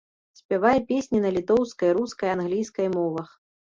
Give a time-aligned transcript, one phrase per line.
[0.39, 3.29] Спявае песні на літоўскай, рускай, англійскай мовах.